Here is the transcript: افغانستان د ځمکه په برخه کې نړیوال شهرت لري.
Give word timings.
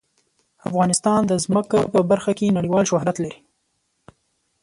افغانستان 0.67 1.21
د 1.27 1.33
ځمکه 1.45 1.79
په 1.93 1.99
برخه 2.09 2.31
کې 2.37 2.55
نړیوال 2.57 2.85
شهرت 2.91 3.17
لري. 3.23 3.39